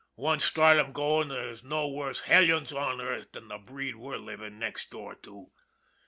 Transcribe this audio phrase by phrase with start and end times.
[0.15, 4.17] Once start 'em goin' an' there's no worse hellions on earth than the breed we're
[4.17, 5.51] livin' next door to.